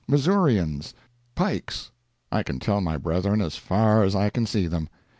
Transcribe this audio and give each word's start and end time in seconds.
Missourians—Pikes—I 0.07 2.41
can 2.41 2.57
tell 2.57 2.81
my 2.81 2.97
brethren 2.97 3.39
as 3.39 3.55
far 3.55 4.01
as 4.01 4.15
I 4.15 4.31
can 4.31 4.47
see 4.47 4.65
them. 4.65 4.89